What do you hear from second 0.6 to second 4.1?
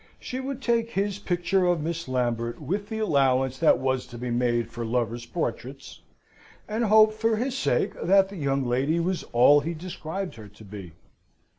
take his picture of Miss Lambert with the allowance that was